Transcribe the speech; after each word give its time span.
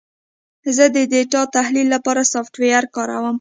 زه 0.75 0.85
د 0.95 0.97
ډیټا 1.11 1.41
تحلیل 1.55 1.87
لپاره 1.95 2.29
سافټویر 2.33 2.83
کاروم. 2.95 3.27